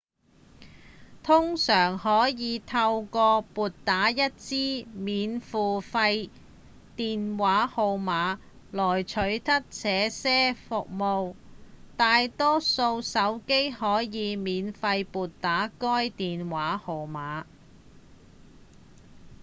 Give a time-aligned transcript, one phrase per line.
[1.21, 6.31] 通常可以透過撥打一支免付費
[6.97, 8.39] 電話號碼
[8.71, 11.35] 來取得這些服務
[11.95, 17.43] 大多數手機可以免費撥打該電話號碼